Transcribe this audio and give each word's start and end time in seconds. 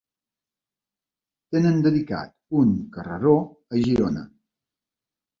Tenen 1.55 1.77
dedicat 1.87 2.33
un 2.61 2.71
carreró 2.95 3.33
a 3.77 3.83
Girona. 3.83 4.25